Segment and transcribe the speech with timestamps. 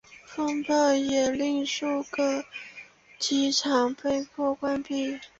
[0.25, 2.43] 风暴也令数个
[3.19, 5.19] 机场被迫关闭。